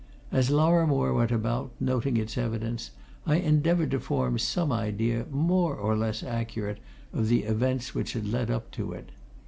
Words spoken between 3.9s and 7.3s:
to form some idea, more or less accurate, of